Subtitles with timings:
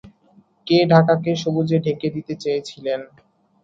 [0.67, 2.99] কে ঢাকাকে সবুজে ঢেকে দিতে চেয়েছিলেন?